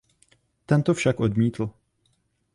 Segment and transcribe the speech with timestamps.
[0.65, 1.69] Ten to však odmítl.